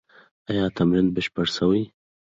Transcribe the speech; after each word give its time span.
ایا 0.49 0.65
تمرین 0.75 1.07
بشپړ 1.15 1.45
سوی؟ 1.57 1.83